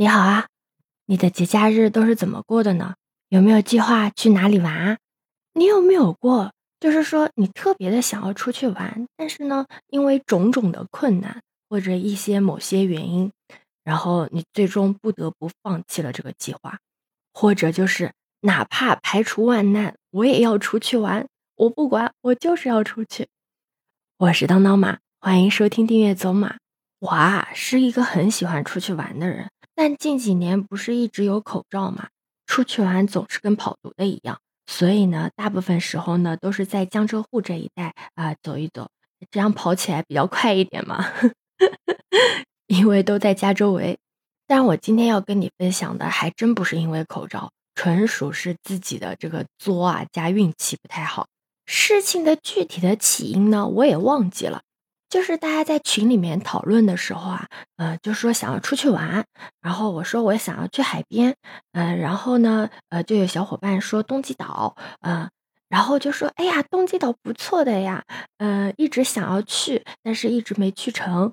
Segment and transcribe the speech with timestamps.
[0.00, 0.46] 你好啊，
[1.06, 2.94] 你的节假日都是怎么过的呢？
[3.30, 4.98] 有没有计划去哪里玩啊？
[5.54, 13.32] 你有没有过，就是说你特别的想要出去玩，但是呢，因为种种的困难或者一些某些原因，
[13.82, 16.78] 然后你最终不得不放弃了这个计划，
[17.34, 18.12] 或者就是
[18.42, 21.26] 哪怕排除万难，我也要出去玩，
[21.56, 23.26] 我不管，我就是要出去。
[24.18, 26.54] 我是当当马，欢迎收听订阅走马。
[27.00, 29.50] 我啊是一个很喜欢出去玩的人。
[29.78, 32.08] 但近几年不是一直有口罩嘛，
[32.48, 38.90] 出去玩总是跟跑毒的一样，所以呢，大部分时候呢都是在江浙沪这一带啊走一走，
[39.30, 41.06] 这样跑起来比较快一点嘛，
[42.66, 43.96] 因为都在家周围。
[44.48, 51.28] 但我今天要跟你分享的还真不是因为口罩，纯属是自己的这个作啊加运气不太好。
[51.66, 54.62] 事情的具体的起因呢，我也忘记了。
[55.08, 59.24] 就是大家在群里面讨论的时候啊，呃，就说想要出去玩，
[59.62, 61.34] 然后我说我想要去海边，
[61.72, 65.30] 嗯，然后呢，呃，就有小伙伴说东极岛，嗯，
[65.68, 68.04] 然后就说，哎呀，东极岛不错的呀，
[68.38, 71.32] 嗯，一直想要去，但是一直没去成。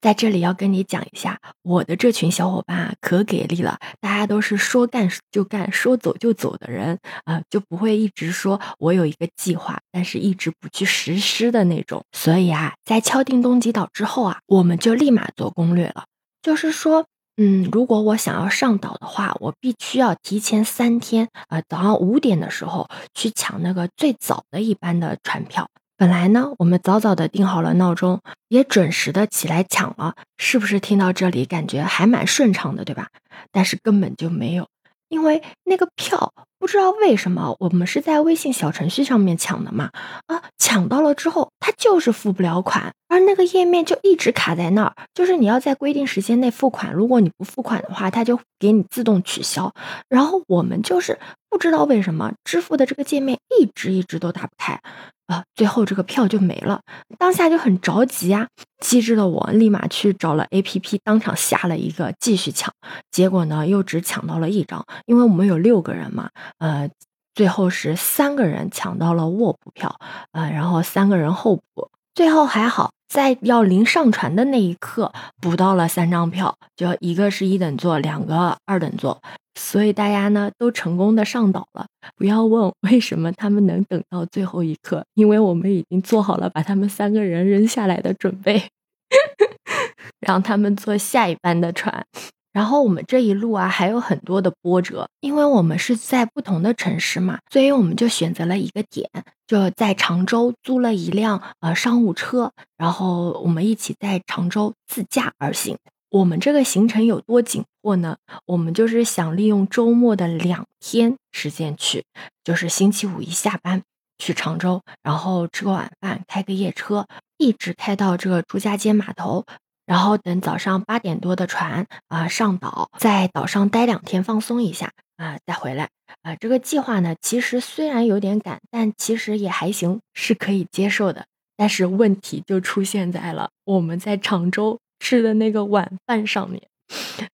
[0.00, 3.78] 在这里要跟你讲一下，我的这群小伙伴啊，可给力了！
[4.00, 12.02] 大家都是说干就干、说走就走的人啊，就不会一直说我有一个计划，但是一直不去实施的那种。
[12.12, 16.04] 所以啊，在敲定东极岛之后啊，我们就立马做攻略了。
[16.40, 17.04] 就是说，
[17.36, 25.68] 嗯，如果我想要上岛的话，我必须要提前三天啊，早上五点的时候去抢那个最早的一班的船票。
[26.00, 33.08] 本来呢，我们早早的定好了闹钟，也准时的起来抢了，是不是听到这里感觉还蛮顺畅的，对吧？
[33.52, 34.66] 但是根本就没有，
[35.10, 39.90] 因为那个票不知道为什么，我们是在微信小程序上面抢的嘛，
[40.26, 49.70] 啊，抢到了之后，它就是付不了款，而那个页面就一直卡在那儿，就是你要在规定时间内付款，如果你不付款的话，它就给你自动取消。
[50.08, 51.18] 然后我们就是
[51.50, 54.80] 不知道为什么支付的这个界面一直一直都打不开。
[55.26, 56.80] 啊，最后这个票就没了，
[57.16, 58.48] 当下就很着急啊！
[58.80, 62.74] 机智的我立马去找了 A P P，当场下了一个继续抢，
[63.12, 66.90] 结果呢又只抢到了一张，因为我们有六个人嘛，呃，
[67.32, 69.94] 最后是三个人抢到了卧铺票，
[70.32, 79.22] 呃，然后三个人候补，最后还好，在要临上船的那一刻补到了三张票，就一个是一等座，两个二等座。
[79.60, 81.86] 所以大家呢都成功的上岛了。
[82.16, 88.70] 不要问为什么他们能等到最后一刻，因为我们已经做好了把他们三个人扔下来的准备，
[90.26, 92.04] 让他们坐下一班的船。
[92.52, 99.08] 然后我们这一路啊还有很多的波折，因为我们是在不同的城市嘛，所以我们就选择了一个点，
[99.46, 105.76] 就在常州租了一辆呃商务车，然后我们一起在常州自驾而行。
[106.10, 108.16] 我们这个行程有多紧迫呢？
[108.46, 112.04] 我们就是想利用周末的两天时间去，
[112.44, 113.82] 就是星期五一下班
[114.18, 119.44] 去常州，然后吃个晚饭，开个夜车，一直开到这个朱家尖码头，
[119.86, 125.88] 然后等早上八点多的船啊上岛，在岛上待两天放松一下啊，再回来
[126.22, 126.36] 啊。
[126.36, 131.26] 这个计划呢，其实虽然有点赶，但其实也还行，是可以接受的。
[131.56, 134.78] 但是问题就出现在了我们在常州。
[135.02, 136.60] 吃的那个晚饭上面，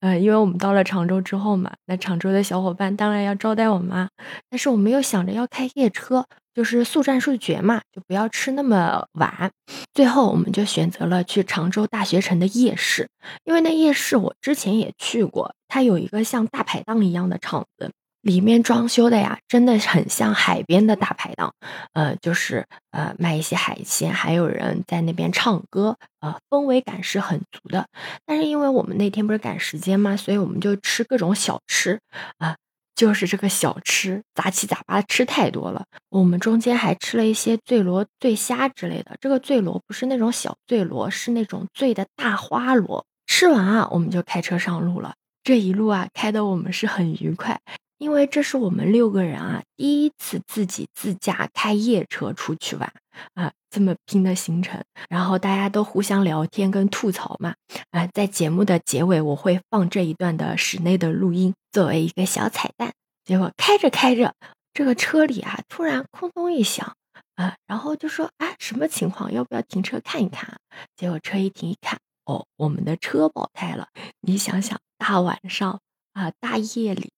[0.00, 4.08] 嗯，因为我们到了常州之后嘛，那常州的小伙伴当然要招待我们啊。
[4.50, 9.50] 但是我们又想着要开夜车，就是速战速决嘛，就不要吃那么晚。
[9.94, 13.08] 最后我们就选择了去常州大学城的夜市，
[13.44, 17.90] 因为那夜市我之前也去过，它有一个像大排档一样的场子。
[18.26, 21.54] 里面装修的呀，真的很像海边的大排档，
[21.92, 27.86] 呃，就是呃卖一些海鲜，还有人在那边唱歌，呃，氛围感是很足的。
[28.24, 32.00] 但是因为我们那天不是赶时间嘛，所以我们就吃各种小吃
[32.38, 32.56] 啊，
[32.96, 35.84] 就是这个小吃杂七杂八吃太多了。
[36.08, 39.16] 我们中间还吃了一些醉螺、醉虾之类的。
[39.20, 43.06] 这个醉螺不是那种小醉螺，是那种醉的大花螺。
[43.28, 45.14] 吃完啊，我们就开车上路了。
[45.44, 47.60] 这一路啊，开的我们是很愉快。
[47.98, 52.92] 因为这是我们六个人啊第一次自己自驾开夜车出去玩
[53.34, 57.54] 啊，这么拼的行程，然后大家都互相聊天跟吐槽嘛
[57.90, 62.92] 啊，在节目的结尾我会放这一段的室内的录音作为一个小彩蛋。
[63.24, 64.34] 结果开着开着，
[64.72, 66.94] 这个车里啊突然空咚一响
[67.34, 69.32] 啊，然后就说啊什么情况？
[69.32, 70.58] 要不要停车看一看？
[70.96, 73.88] 结果车一停一看，哦，我们的车爆胎了。
[74.20, 75.80] 你想想，大晚上
[76.12, 77.10] 啊，大夜里。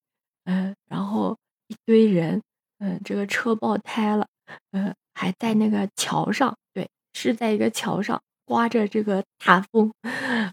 [0.51, 1.37] 嗯，然后
[1.67, 2.41] 一堆人，
[2.79, 4.27] 嗯，这个车爆胎了，
[4.73, 9.93] 嗯，还在那个桥上，对，是在一个桥上，刮着这个大风，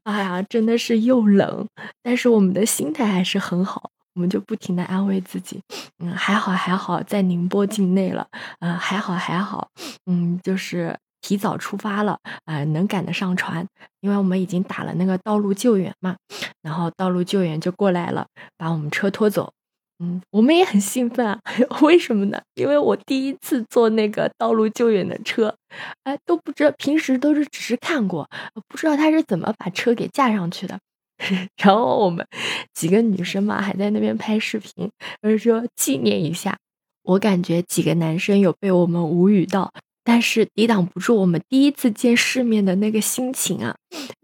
[0.03, 1.65] 哎呀，真的是又冷，
[2.03, 5.62] 但是我们的心态还是很好，我们就不停的安慰自己，
[6.00, 8.27] 嗯，还好还好，在宁波境内了，
[8.59, 9.69] 嗯，还好还好，
[10.07, 13.65] 嗯，就是提早出发了，啊，能赶得上船，
[14.01, 16.18] 因为我们已经打了那个道路救援嘛，
[16.62, 18.27] 然后道路救援就过来了，
[18.57, 19.53] 把我们车拖走。
[20.00, 21.39] 嗯，我们也很兴奋啊，
[21.81, 22.42] 为什么呢？
[22.56, 25.56] 因为我第一次坐那个道路救援的车，
[26.03, 28.30] 哎，都不知道平时都是只是看过，
[28.68, 30.77] 不知道他是怎么把车给架上去的。
[31.56, 32.27] 然后我们
[32.74, 36.57] 几个女生嘛，还在那边拍视频，就是说纪念一下。
[37.03, 39.71] 我感觉几个男生有被我们无语到，
[40.03, 43.75] 但是抵挡不住我们第一次见世面的那个心情啊，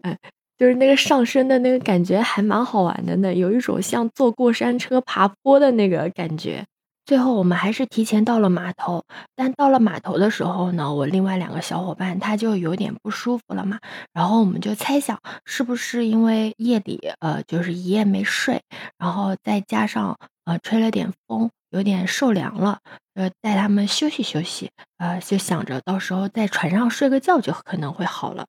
[0.02, 0.18] 哎。
[0.62, 6.64] 就是那个上升的那个感觉还蛮好玩的呢，有一种像坐过山车爬坡的那个感觉。
[7.04, 9.02] 最后我们还是提前到了码头，
[9.34, 13.80] 但到了码头的时候呢，我另外两个小伙伴他就有点不舒服了嘛，
[14.12, 18.62] 然后我们就猜想是不是因为夜里呃就是一夜没睡，
[18.96, 22.78] 然后再加上呃吹了点风，有点受凉了，
[23.16, 28.46] 呃带他们休息休息，呃就想着到时候在船上睡个觉就可能会好了。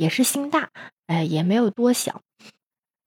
[0.00, 0.70] 也是心大，
[1.08, 2.22] 哎，也没有多想。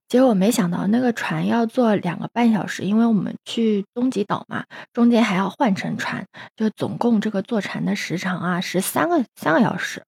[0.06, 6.24] 结果没想到那个船要坐两个半小时，因为我们去东极岛嘛，中间还要换乘船，
[6.54, 10.04] 就总共这个坐船的时长啊是三个三个小时。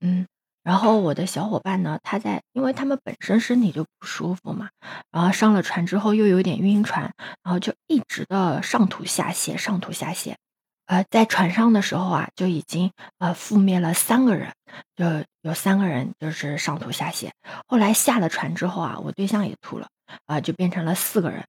[0.00, 0.26] 嗯，
[0.64, 4.70] 然后我的小伙伴呢，他在，因为他们本身身体就不舒服嘛，
[5.12, 7.12] 然后上了船之后又有点晕船，
[7.44, 10.34] 然后就一直的上吐下泻，上吐下泻。
[10.86, 14.52] 呃，在船上的时候啊，就已经呃覆灭了三个人，
[14.94, 15.04] 就
[15.42, 17.30] 有三个人就是上吐下泻。
[17.66, 19.88] 后来下了船之后啊，我对象也吐了，
[20.26, 21.44] 啊，就变成了四个人。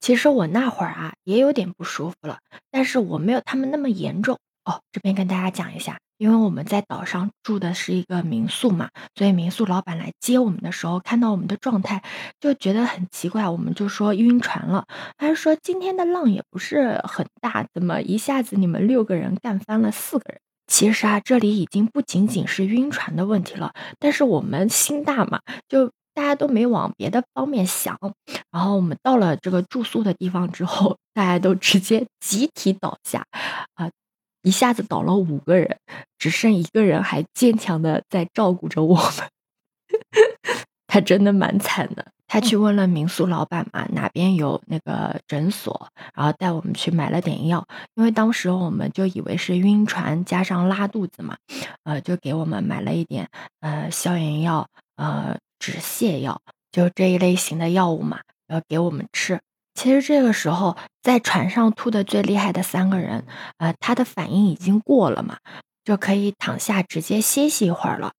[0.00, 2.38] 其实我那会儿啊也有点不舒服了，
[2.70, 4.38] 但是我没有他们那么严重。
[4.64, 5.98] 哦，这边跟大家讲一下。
[6.16, 12.02] 因为我们在岛上住的是一个民宿嘛，所以民宿老板来接我们的时候，看到我们的状态
[12.40, 14.86] 就觉得很奇怪，我们就说晕船了。
[15.18, 20.38] 他说今天的浪也不是很大，怎么一下子你们六个人干翻了四个人？
[20.66, 27.98] 其实啊，这里已经不仅仅是晕船的问题了，但是我们心大嘛，就大家都没往别的方面想。
[28.52, 33.26] 然后我们到了这个住宿的地方之后，大家都直接集体倒下，
[33.74, 33.90] 啊。
[34.44, 35.76] 一下子倒了五个人，
[36.18, 39.28] 只剩一个人还坚强的在照顾着我们。
[40.86, 42.06] 他真的蛮惨的。
[42.26, 47.64] 他去问了民宿老板嘛，哪边有那个诊所，然后带我们去买了点药。
[47.94, 51.36] 因为当时我们就以为是晕船加上拉肚子嘛，
[51.84, 53.28] 呃，就给我们买了一点
[53.60, 56.40] 呃消炎药、呃止泻药，
[56.72, 59.40] 就这一类型的药物嘛，然后给我们吃。
[59.74, 63.26] 其实这个时候，在船上吐的最厉害的三个人，
[63.58, 65.38] 呃，他的反应已经过了嘛，
[65.84, 68.12] 就可以躺下直接歇息一会儿了。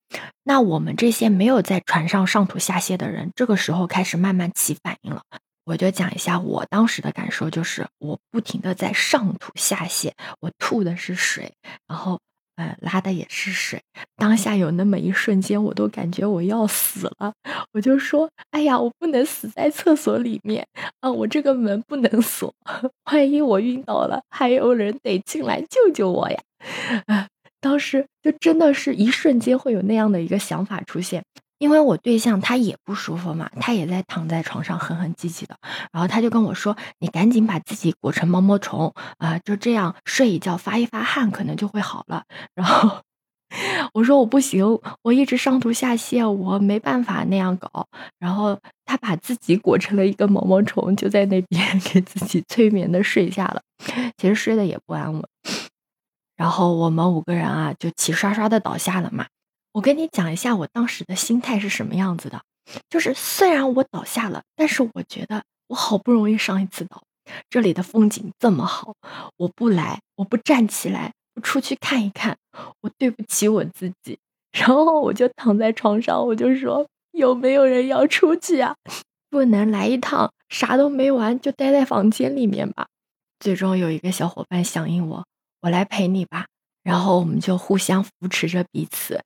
[0.43, 5.21] 那我们这些没有在船上上吐下泻的人，这个时候开始慢慢起反应了。
[5.63, 10.11] 我就讲一下我当时的感受，就是我不停的在上吐下泻，
[10.41, 11.53] 我吐的是水，
[11.87, 12.19] 然后。
[12.81, 13.81] 拉的也是水。
[14.17, 17.33] 当下有那么一瞬间，我都感觉我要死了。
[17.73, 20.65] 我就说：“哎呀，我不能死在厕所里面
[21.01, 21.11] 啊！
[21.11, 22.53] 我这个门不能锁，
[23.11, 26.39] 万一我晕倒了，还有人得进来救救我呀！”
[27.07, 27.27] 啊，
[27.59, 31.23] 当时就真的是一瞬间会有那样的一个想法出现。
[31.65, 35.57] 因为我对象他也不舒服嘛，他也在躺在床上哼哼唧唧的，
[35.91, 42.99] 然后他就跟我说：“你赶紧把自己裹成毛毛虫啊，就这样睡一觉，发一发汗，可能就会好了。”然后
[43.93, 44.63] 我说：“我不行，
[45.01, 47.87] 我一直上吐下泻，我没办法那样搞。”
[48.19, 51.59] 然后他把自己裹成了一个毛毛虫，就在那边
[51.91, 53.59] 给自己催眠的睡下了，
[54.17, 55.23] 其实睡得也不安稳。
[56.37, 59.25] 然后我们五个人啊，就齐刷刷的倒下了嘛。
[59.75, 62.41] 我跟你讲一下我当时的心态是什么样子的，
[62.89, 67.03] 就是虽然我倒下了，但是我觉得我好不容易上一次岛，
[67.49, 68.93] 这里的风景这么好，
[69.35, 72.37] 我不来，我不站起来，不出去看一看，
[72.79, 74.17] 我对不起我自己。
[74.53, 78.73] 然后我就躺在床上，我就说有没有人要出去啊？
[79.29, 82.87] 不能来一趟，啥都没玩就待在房间里面吧。
[83.41, 85.25] 最终有一个小伙伴响应我，
[85.63, 86.45] 我来陪你吧。
[86.81, 89.21] 然后我们就互相扶持着彼此。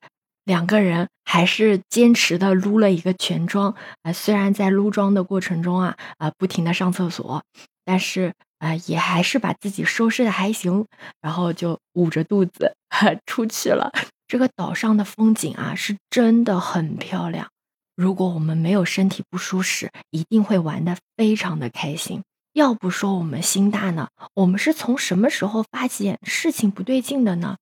[0.50, 7.44] 两个人还是坚持的撸了一个全妆啊，虽然在撸妆的过程中啊啊不停的上厕所，
[7.84, 10.86] 但是啊也还是把自己收拾的还行，
[11.22, 12.74] 然后就捂着肚子
[13.26, 13.92] 出去了。
[14.26, 17.46] 这个岛上的风景啊是真的很漂亮，
[17.94, 22.24] 如果我们没有身体不舒适，一定会玩的非常的开心。
[22.54, 27.56] 要不说我们心大呢，我们是从什么时候发现事情不对劲的呢？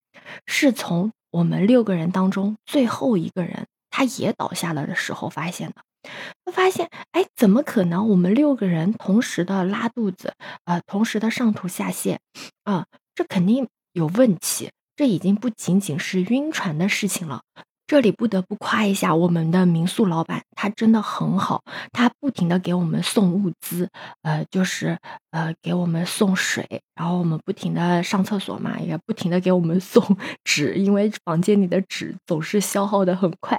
[0.47, 5.75] 是从我们六个人当中最后一个人他也倒下了的时候发现的。
[6.45, 8.09] 他发现，哎，怎么可能？
[8.09, 12.19] 我们六个人同时的拉肚子，呃，同时的上吐下泻，
[12.63, 14.71] 啊，这肯定有问题。
[14.95, 17.43] 这已经不仅仅是晕船的事情了。
[17.89, 23.89] 这里不得不夸一下我们的民宿老板，他真的很好，他不停的给我们送物资，
[24.21, 24.99] 呃，就是
[25.31, 30.05] 呃给我们送水，然后我们不停的上厕所嘛，也不停的给我们送
[30.45, 33.59] 纸，因为房间里的纸总是消耗的很快。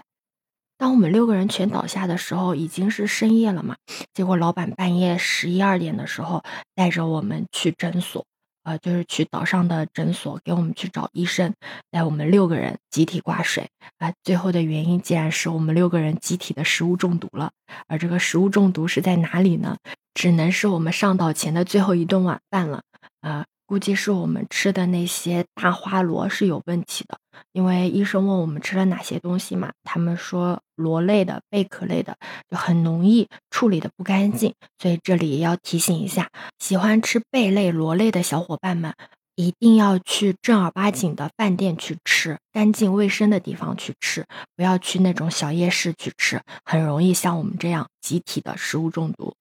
[0.77, 3.77] 当我们六个人全倒下的时候，已经是深夜了嘛，
[4.13, 6.43] 结果老板半夜十一二点的时候
[6.75, 8.24] 带着我们去诊所。
[8.69, 11.55] 呃，就是去岛上的诊所给我们去找医生，
[11.89, 14.13] 带我们六个人集体挂水啊。
[14.23, 17.49] 最后的原因竟然是我们六个人集体的食物中毒了，
[17.88, 19.77] 而这个食物中毒是在哪里呢？
[20.13, 22.83] 只能是我们上岛前的最后一顿晚饭了
[23.21, 23.47] 啊。
[23.65, 27.17] 估计是我们吃的那些大花螺是有问题的，
[27.51, 32.17] 因为医生问我们吃了哪些东西嘛，他们说螺类的、贝壳类的
[32.50, 36.29] 就很容易处理的不干净，所以这里也要提醒一下，
[36.60, 38.93] 喜欢吃贝类、螺类的小伙伴们，
[39.36, 49.34] 一定要去正儿八经的饭店去吃，干净卫生的地方去吃，不要去那种小夜市去吃，很容易像我们这样集体的食物中毒。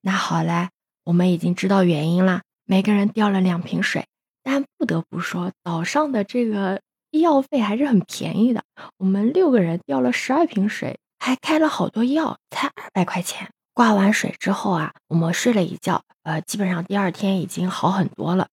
[0.00, 0.68] 那好嘞，
[1.04, 2.42] 我们已经知道原因啦。
[2.66, 4.06] 每个人掉了两瓶水，
[4.42, 6.80] 但不得不说，岛上的这个
[7.14, 8.64] 医药费还是很便宜的。
[8.98, 13.48] 我们六个人掉了十二瓶水，还开了好多药，才二百块钱。
[13.72, 18.48] 挂完水之后啊，我们睡了一觉，呃，基本上第二天已经好很多了。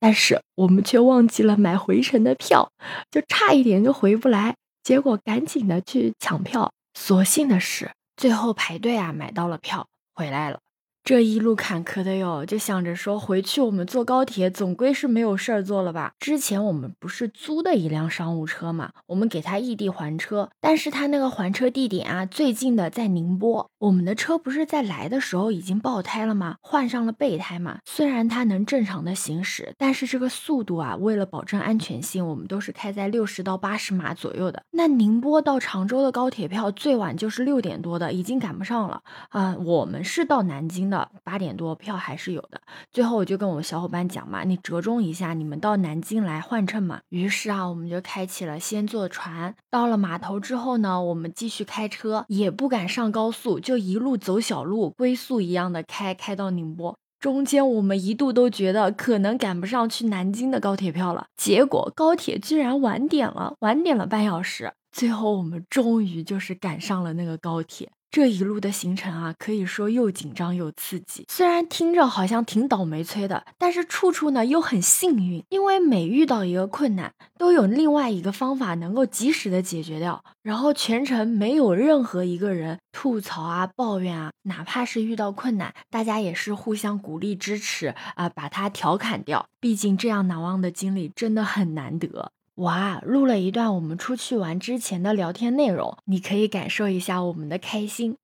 [0.00, 2.72] 但是我们却忘记了买回程的票，
[3.12, 4.56] 就差一点就回不来。
[4.82, 9.86] 结果赶紧的去抢票，所幸的是最后排队啊买到了票，
[10.16, 10.58] 回来了。
[11.02, 16.12] 这一路坎坷的哟，就想着说回去我们坐高铁总归是没有事儿做了吧？
[16.20, 23.70] 之前我们不是租的一辆商务车嘛，我们给他异地还车，但是他那个还车地点啊，最近的在宁波。
[23.78, 26.56] 我们的车不是在来的时候已经爆胎了吗？
[26.60, 34.62] 换上了备胎嘛，虽然它能正常的行驶，但是这个速度啊，为了保证安全性，我们都是开在六十到八十码左右的。
[34.72, 39.56] 那宁波到常州的高铁票最晚就是六点多的，已经赶不上了啊。
[39.56, 40.89] 我们是到南京。
[40.90, 42.60] 的八点多票还是有的，
[42.92, 47.00] 最后我就跟我们小伙伴讲嘛，你折中一下，你们到南京来换乘嘛。
[47.10, 56.96] 于是啊，我们就开启了先坐船，到了码头之后呢，我们继续开车，也不敢上高速，就一路走小路，龟速一样的开，开到宁波。
[57.20, 67.90] 中间我们一度都觉得可能赶不上去南京的高铁票了，结果高铁居然晚点了，晚点了半小时，最后我们终于就是赶上了那个高铁。
[68.10, 71.24] 这一路的行程啊，可以说又紧张又刺激。
[71.28, 80.24] 虽然听着好像挺倒霉催的，但是处处呢又很幸运，因为每遇到一个困难，都有另外一个方法能够及时的解决掉。
[80.42, 89.46] 然后全程没有任何一个人吐槽啊、抱怨啊，哪怕是遇到困难，大家也是互相鼓励支持啊，把它调侃掉。
[89.60, 92.32] 毕竟这样难忘的经历真的很难得。
[92.60, 98.14] 哇，录了一段我们出去玩之前的聊天内容，你可以感受一下我们的开心。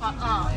[0.00, 0.50] 好啊，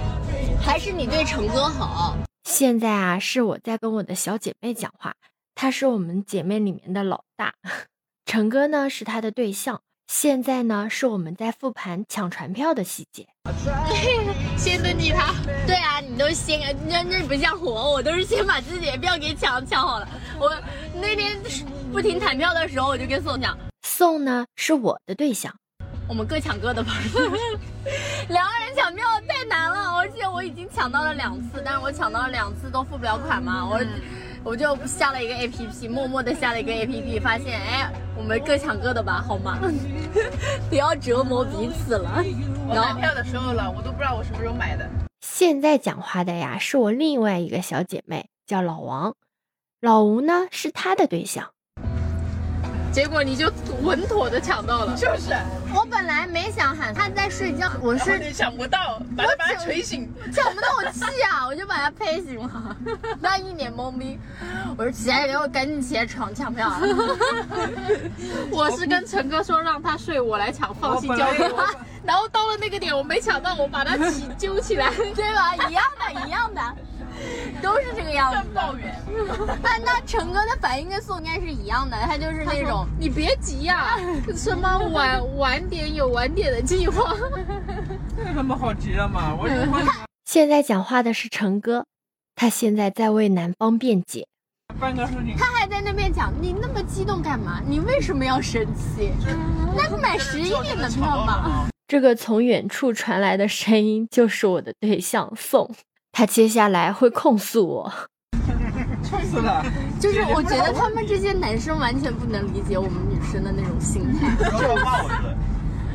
[0.59, 2.17] 还是你对成哥好。
[2.45, 5.13] 现在啊，是我在跟我的小姐妹讲话，
[5.53, 7.53] 她是我们姐妹里面的老大，
[8.25, 9.81] 成哥呢是她的对象。
[10.07, 13.27] 现在呢，是我们在复盘抢船票的细节。
[14.57, 15.35] 先登记他。
[15.67, 20.09] 对啊，你都先，那那不像我，我都是先把自己的票给抢抢好了。
[20.39, 20.49] 我
[20.95, 21.37] 那天
[21.91, 25.53] 不停弹票的时候，我就跟宋讲，宋呢是我的对象，
[26.07, 26.93] 我们各抢各的吧。
[28.29, 33.79] 两个人抢票太难了，而且我已经抢到了两次，但是我抢到了两次都付不了款嘛，我。
[34.43, 39.59] 我就下了一个 A P P，默默的下了一个 A P P，发现哎，我们各抢各的吧，好吗？
[40.69, 42.23] 不要折磨彼此了。
[42.65, 44.89] 我买票的时候了，我都不知道我什么时候买的。
[45.19, 49.15] 现在讲话的呀，是我另外一个小姐妹，叫老王。
[49.81, 51.51] 老吴呢，是她的对象。
[52.97, 53.47] 结果你就
[53.83, 55.31] 稳妥的抢到了，就是。
[55.71, 62.75] 我本来没想喊他在睡觉，我是你抢不到，把他把他捶醒，抢不到我气啊，我就把他拍醒了。
[63.21, 64.17] 他一脸懵逼，
[64.75, 66.73] 我说起来，给我赶紧起来床抢票。
[68.49, 71.63] 我是跟陈哥说让他睡，我来抢，放心交给我。
[72.03, 75.55] 然后到了那个点，我没抢到，我把他起揪起来，对吧？
[75.69, 76.61] 一样的，一样的。
[77.61, 78.49] 都是这个样子。
[78.53, 78.95] 抱怨。
[79.61, 83.97] 那那成哥的反应跟宋应该是一样的，他就是那种，你别急呀，
[84.35, 87.15] 什么晚晚点有晚点的计划。
[88.17, 89.35] 有什么好急的嘛？
[89.35, 89.47] 我
[90.25, 91.85] 现在讲话的是成哥，
[92.35, 94.27] 他现在在为男方辩解。
[94.79, 97.61] 办个事情，他还在那边讲，你那么激动干嘛？
[97.65, 99.11] 你为什么要生气？
[99.75, 101.67] 那你买十一点的票嘛。
[101.87, 105.73] 这个从远处传来的声音就是我的对象宋，
[106.17, 107.93] 他接下来会控诉我。
[109.03, 109.63] 臭死了！
[109.99, 114.27] 就是我觉得他们这些男生完全不能理解我们女生的那种心态。
[114.41, 115.37] 然后他骂我一顿，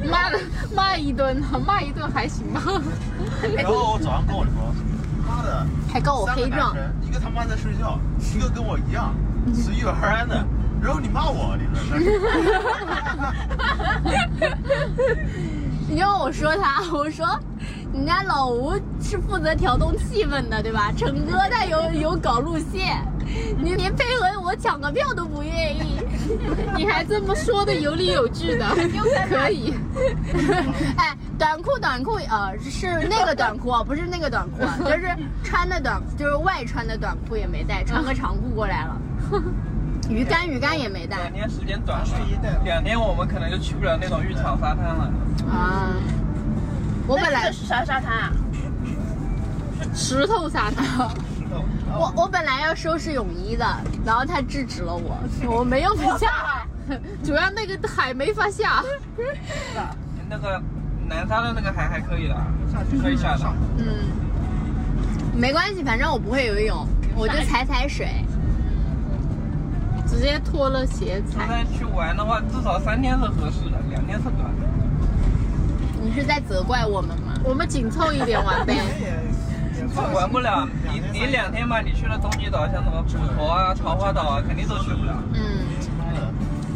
[0.08, 0.38] 骂了
[0.76, 2.62] 骂一顿，骂一顿还行吧。
[3.56, 4.52] 然后我早上跟我说，
[5.26, 9.12] 妈的，还告我黑状一个他妈在睡觉，一个跟我一样
[9.52, 10.46] 随遇而安的，
[10.80, 11.98] 然后你骂我， 你说
[15.88, 17.26] 你知道我说他，我说
[17.92, 20.90] 人家老吴是负责调动气氛的，对吧？
[20.96, 23.06] 陈哥他有有搞路线，
[23.58, 26.00] 你连配合我抢个票都不愿意。
[26.74, 28.66] 你还这么说的有理有据的，
[29.28, 29.74] 可以。
[30.96, 38.96] 哎，短裤短裤，呃，是那个短裤啊，不是那个短裤，啊， 就是穿的短，就是外穿的短裤也没带，穿个长裤过来了。
[40.08, 42.06] 鱼竿鱼竿也没带两天时间短了，
[42.64, 45.12] 两天我们可能就去不了那种浴场沙滩了。
[45.50, 45.92] 啊。
[47.06, 48.32] 我本来是啥沙滩啊？
[49.94, 50.84] 石头沙滩。
[51.94, 53.66] 我我本来要收拾泳衣的，
[54.04, 56.64] 然后他制止了我，我没有下。
[57.22, 58.82] 主要那个海没法下。
[60.28, 60.60] 那个
[61.06, 62.36] 南沙的那个海还可以的，
[63.02, 63.44] 可以下的。
[63.76, 63.84] 嗯，
[65.34, 68.08] 没关系，反正我不会游泳，我就踩踩水。
[70.06, 71.46] 直接脱了鞋踩。
[71.46, 74.66] 现在去玩的话，至少三天是合适的，两天是短的。
[76.02, 77.34] 你是在责怪我们吗？
[77.44, 78.76] 我们紧凑一点玩呗。
[80.14, 85.12] 玩不了，你你两天吧，你去了东极岛，像什么普陀啊、桃花岛啊，肯定都去不了。
[85.34, 85.66] 嗯，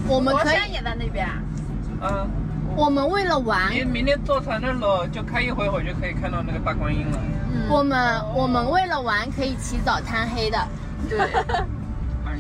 [0.09, 1.27] 我们可以，也在那边。
[2.03, 2.29] 嗯，
[2.77, 7.19] 我们为了玩，你明天坐船的时候就开一回回就可以看到那个大观音了。
[7.69, 10.59] 我们我们为了玩可以起早贪黑的。
[11.09, 11.19] 对。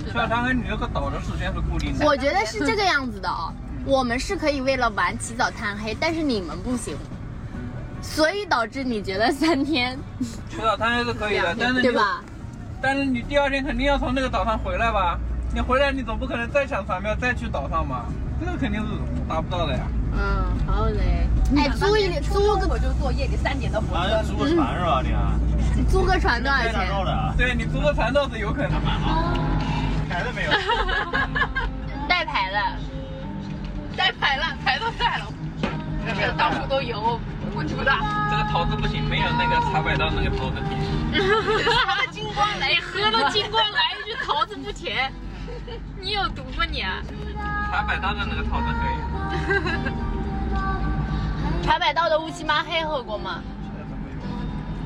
[0.05, 2.05] 起早贪黑，你这个岛的时间是固定的。
[2.05, 3.53] 我觉得是这个样子的哦，
[3.87, 6.97] 我们是可以为了玩起早贪黑，但是你们不行。
[8.03, 12.21] 所以导致你觉得三天 起早贪黑是可以的，但是对吧？
[12.83, 15.19] 但是你第二天肯定要从那个岛上回来吧？
[15.55, 18.07] 你回来你总不可能再抢船票再去岛上吧？
[18.39, 18.89] 这个肯定是
[19.29, 19.81] 达不到的呀。
[20.13, 21.27] 嗯，好嘞。
[21.57, 24.23] 哎，租一租个我就坐夜里三点的火车。
[24.25, 25.85] 租个船是吧你？
[25.89, 27.37] 租个船多少钱？
[27.37, 28.73] 对你租个船倒是有可能。
[30.09, 30.51] 牌子没有？
[32.09, 32.59] 带牌的。
[33.97, 35.27] 带牌了，牌都带了。
[36.19, 37.21] 这到处都有。
[37.55, 40.79] 问题不大，这个桃子不行，没有那个茶百道那个桃子甜。
[41.25, 45.11] 喝了金光来，喝了金光来，一句桃子不甜，
[45.99, 46.85] 你有毒吗你？
[47.71, 48.95] 茶百道的那个桃子可以。
[51.65, 53.41] 茶百道的乌漆嘛黑喝过吗？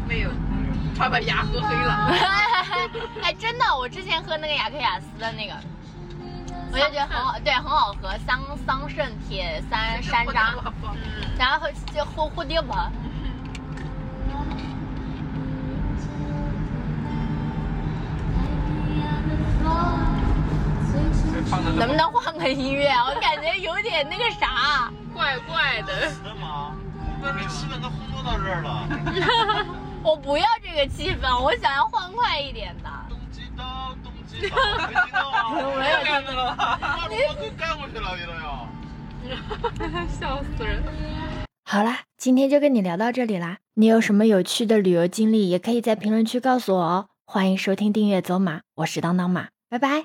[0.07, 0.31] 没有，
[0.97, 2.13] 茶百牙喝黑了。
[3.23, 5.55] 哎，真的，我之前喝那个雅克雅思的那个。
[6.73, 10.55] 我就觉得很好，对，很好喝，桑桑葚铁三山楂，
[11.39, 12.93] 然后就蝴蝴蝶吧。
[21.77, 22.89] 能不能换个音乐？
[22.91, 26.09] 我感觉有点那个啥，怪怪的。
[26.11, 26.73] 是吗？
[27.23, 28.87] 那你气氛都烘托到这儿了。
[30.03, 32.90] 我不要这个气氛，我想要欢快一点的。
[34.43, 35.51] 没听到啊！
[35.79, 36.57] 没有干了，
[37.11, 38.69] 你都干过去了，原来要。
[40.09, 40.83] 笑死人！
[41.65, 43.59] 好啦，今天就跟你聊到这里啦。
[43.75, 47.07] 你有什么有趣的旅游经历，也可以在评论区告诉我哦。
[47.25, 50.05] 欢迎收听、订阅走马，我是当当马，拜拜。